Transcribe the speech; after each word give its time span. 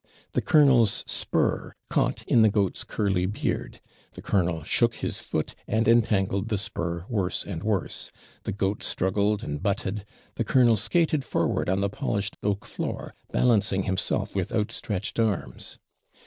The 0.31 0.41
colonel's 0.41 1.03
spur 1.05 1.73
caught 1.87 2.23
in 2.23 2.41
the 2.41 2.49
goat's 2.49 2.83
curly 2.83 3.27
beard; 3.27 3.79
the 4.13 4.21
colonel 4.23 4.63
shook 4.63 4.95
his 4.95 5.21
foot, 5.21 5.53
and 5.67 5.87
entangled 5.87 6.49
the 6.49 6.57
spur 6.57 7.05
worse 7.07 7.43
and 7.45 7.61
worse; 7.61 8.11
the 8.41 8.51
goat 8.51 8.81
struggled 8.81 9.43
and 9.43 9.61
butted; 9.61 10.03
the 10.37 10.43
colonel 10.43 10.75
skated 10.75 11.23
forward 11.23 11.69
on 11.69 11.81
the 11.81 11.87
polished 11.89 12.35
oak 12.41 12.65
floor, 12.65 13.13
balancing 13.31 13.83
himself 13.83 14.35
with 14.35 14.51
outstretched 14.51 15.19
arms. 15.19 15.77